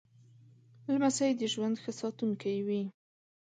لمسی 0.91 1.31
د 1.37 1.41
ژوند 1.53 1.75
ښه 1.83 1.91
ساتونکی 2.01 2.57
وي. 2.67 2.81